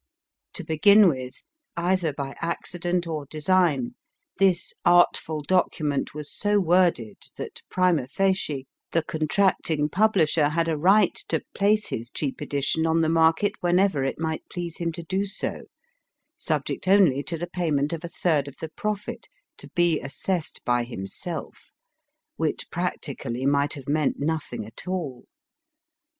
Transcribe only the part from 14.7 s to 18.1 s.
him to do so, subject only to the payment of a